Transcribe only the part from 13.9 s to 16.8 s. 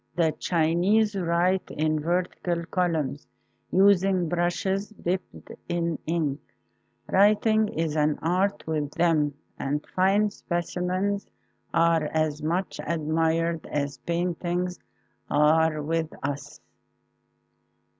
paintings are with us.